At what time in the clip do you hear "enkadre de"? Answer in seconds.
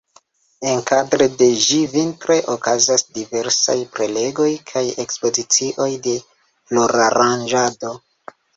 0.69-1.49